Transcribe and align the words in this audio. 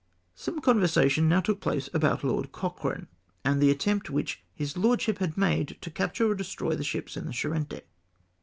Some 0.33 0.61
conversation 0.61 1.29
now 1.29 1.41
took 1.41 1.59
place 1.61 1.87
about 1.93 2.23
Lord 2.23 2.51
Cochrane, 2.51 3.07
and 3.45 3.61
the 3.61 3.69
attempt 3.69 4.09
which 4.09 4.41
his 4.55 4.75
lordship 4.75 5.19
had 5.19 5.37
made 5.37 5.77
to 5.79 5.91
capture 5.91 6.27
or 6.31 6.33
destroy 6.33 6.73
the 6.75 6.83
ships 6.83 7.15
in 7.15 7.27
the 7.27 7.33
Charente. 7.33 7.81